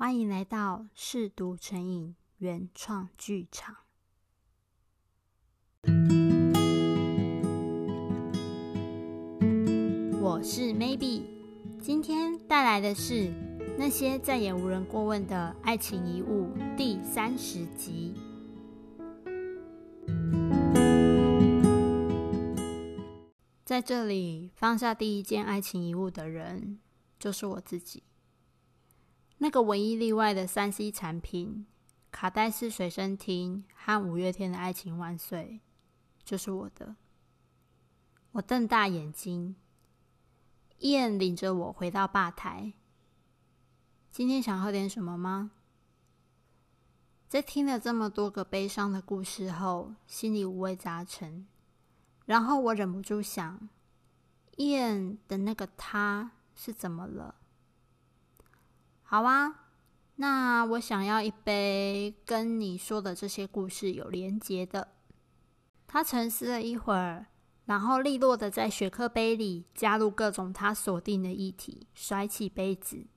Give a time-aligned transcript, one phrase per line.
[0.00, 3.76] 欢迎来到嗜读成瘾原创剧场。
[10.22, 11.24] 我是 Maybe，
[11.82, 13.30] 今天带来的是
[13.76, 16.48] 那些再也无人过问的爱情遗物
[16.78, 18.14] 第三十集。
[23.66, 26.78] 在这里放下第一件爱情遗物的人，
[27.18, 28.02] 就是我自己。
[29.42, 31.66] 那个唯一例外的三 C 产品——
[32.12, 35.62] 卡带式随身听和五月天的《爱情万岁》，
[36.22, 36.96] 就是我的。
[38.32, 39.56] 我瞪大眼睛，
[40.76, 42.74] 伊恩领着我回到吧台。
[44.10, 45.52] 今天想喝点什么吗？
[47.26, 51.46] 在听了这么多个悲伤的故事后，心里五味杂陈。
[52.26, 53.70] 然后我忍不住想，
[54.56, 57.36] 伊恩的那个他是怎么了？
[59.12, 59.52] 好啊，
[60.14, 64.86] 那我想要一杯跟你说的这些故事有连结的。
[65.88, 67.26] 他沉思了一会儿，
[67.64, 73.08] 然后利落的在雪克杯里加入各种他锁定的液体，甩起杯子。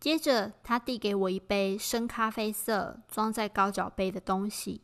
[0.00, 4.80] 接着，他递给我一杯深咖啡色、装在高脚杯的东西。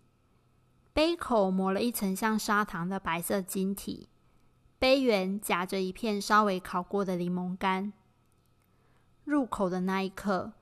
[0.93, 4.09] 杯口抹了一层像砂糖的白色晶体，
[4.79, 7.93] 杯缘夹着一片稍微烤过的柠檬干。
[9.29, 10.53] 入口的那一刻，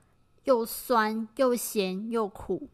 [0.43, 2.69] 又酸又咸又苦，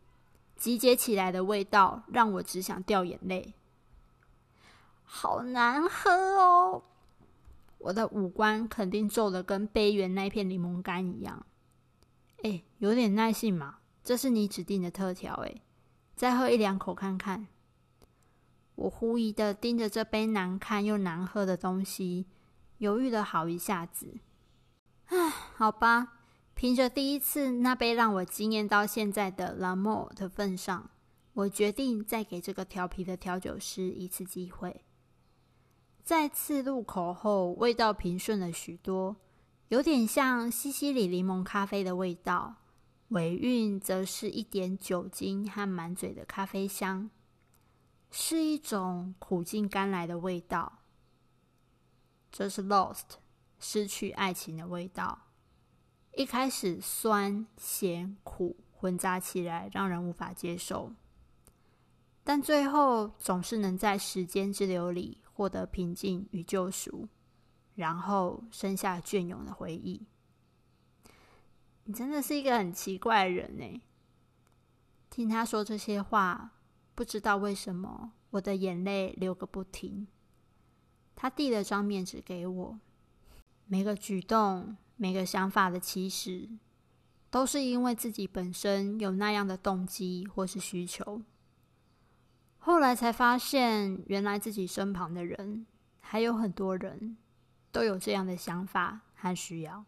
[0.57, 3.53] 集结起来的味道让我只想掉眼泪。
[5.05, 6.83] 好难喝哦！
[7.77, 11.45] 我的五官肯定皱得跟杯缘那片柠檬干一样。
[12.43, 15.57] 哎，有点耐性嘛，这是你指定的特调哎。
[16.17, 17.49] 再喝一两口看看。
[18.77, 22.25] 我狐疑的盯着这杯难看又难喝的东西，
[22.79, 24.15] 犹豫了好一下子。
[25.07, 26.19] 唉， 好吧，
[26.55, 30.91] 凭着第一次那杯让我惊艳到现在的拉莫的份上，
[31.35, 34.85] 我决定再给这个调皮的调酒师一次机会。
[36.03, 39.17] 再次入口后，味道平顺了许多，
[39.69, 42.57] 有点像西西里柠檬咖啡的味道。
[43.09, 47.11] 尾韵则是一点酒精和满嘴的咖啡香，
[48.11, 50.79] 是一种苦尽甘来的味道。
[52.31, 53.19] 这是 Lost
[53.63, 55.29] 失去爱情的味道。
[56.15, 60.93] 一开始酸、咸、苦混杂起来，让人无法接受，
[62.23, 67.09] 但最后总是能在时间之流里获得平静与救赎，
[67.77, 70.05] 然后生下隽永的回忆。
[71.85, 73.83] 你真的是一个很奇怪的人呢。
[75.09, 76.53] 听他说这些话，
[76.95, 80.07] 不知道为什么我的眼泪流个不停。
[81.15, 82.79] 他递了张面纸给我，
[83.73, 86.47] 每个举动、每个想法的起始，
[87.31, 91.23] 都是因为自己本身有那样的动机或是需求。
[92.59, 95.65] 后来才发现，原来自己身旁的人，
[96.01, 97.17] 还有很多人
[97.71, 99.87] 都有这样的想法和需要。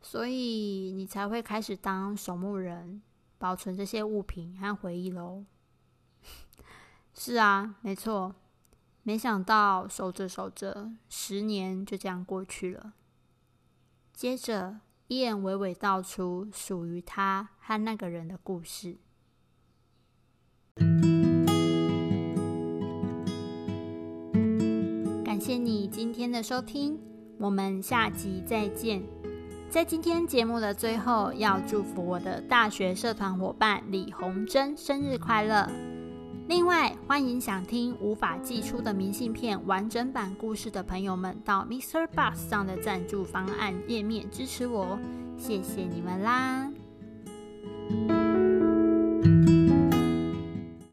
[0.00, 3.02] 所以你才会开始当守墓人，
[3.36, 5.44] 保存这些物品和回忆喽。
[7.14, 8.36] 是啊，没错。
[9.04, 12.92] 没想到守着守着，十年就这样过去了。
[14.12, 14.76] 接着，
[15.08, 18.98] 伊恩娓娓道出属于他和那个人的故事。
[25.24, 27.00] 感谢你今天的收听，
[27.38, 29.02] 我们下集再见。
[29.68, 35.91] 在今天节目的最后，要祝福我的大学社团伙伴李红珍生日快乐。
[36.48, 44.98] 另外，欢迎想听无法寄出的明信片完整版故事的朋友们，到 Mister Bus 上的赞助方案页面支持我，
[45.38, 46.70] 谢谢你们啦！